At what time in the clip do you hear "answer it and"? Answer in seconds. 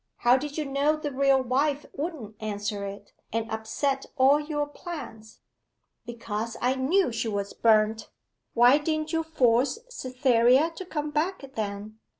2.39-3.47